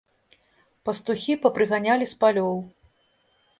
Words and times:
Пастухі 0.89 1.37
папрыганялі 1.45 2.05
з 2.15 2.19
палёў. 2.25 2.59